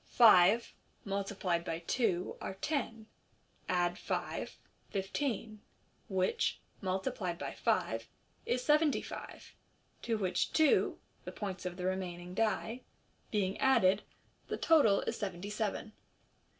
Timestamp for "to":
10.01-10.17